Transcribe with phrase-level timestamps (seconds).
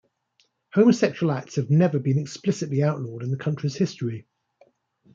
[0.73, 4.25] Homosexual acts have never been explicitly outlawed in the country's history.